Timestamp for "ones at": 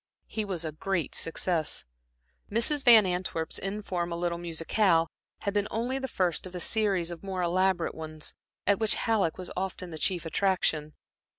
7.93-8.79